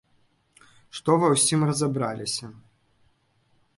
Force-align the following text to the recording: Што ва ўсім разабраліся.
Што 0.99 1.11
ва 1.23 1.29
ўсім 1.35 1.59
разабраліся. 1.73 2.45